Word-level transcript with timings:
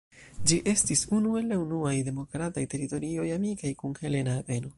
Ĝi 0.51 0.55
estis 0.71 1.03
unu 1.17 1.33
el 1.41 1.45
la 1.51 1.59
unuaj 1.65 1.93
demokrataj 2.09 2.65
teritorioj 2.73 3.27
amikaj 3.39 3.77
kun 3.85 3.95
helena 4.03 4.41
Ateno. 4.45 4.67